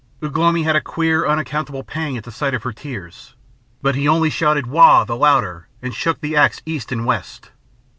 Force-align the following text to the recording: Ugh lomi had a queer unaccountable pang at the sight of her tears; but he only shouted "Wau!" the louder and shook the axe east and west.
Ugh 0.23 0.35
lomi 0.35 0.63
had 0.63 0.75
a 0.75 0.81
queer 0.81 1.27
unaccountable 1.27 1.83
pang 1.83 2.17
at 2.17 2.23
the 2.23 2.31
sight 2.31 2.55
of 2.55 2.63
her 2.63 2.73
tears; 2.73 3.35
but 3.83 3.93
he 3.93 4.07
only 4.07 4.31
shouted 4.31 4.65
"Wau!" 4.65 5.03
the 5.03 5.15
louder 5.15 5.67
and 5.79 5.93
shook 5.93 6.21
the 6.21 6.35
axe 6.35 6.59
east 6.65 6.91
and 6.91 7.05
west. 7.05 7.51